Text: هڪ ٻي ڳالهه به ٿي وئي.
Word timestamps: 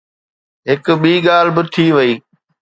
هڪ 0.69 0.85
ٻي 1.01 1.13
ڳالهه 1.27 1.53
به 1.55 1.61
ٿي 1.73 1.85
وئي. 1.95 2.13